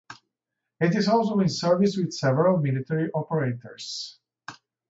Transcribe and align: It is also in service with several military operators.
It 0.79 0.95
is 0.95 1.07
also 1.07 1.39
in 1.41 1.47
service 1.49 1.95
with 1.95 2.11
several 2.11 2.57
military 2.57 3.11
operators. 3.13 4.17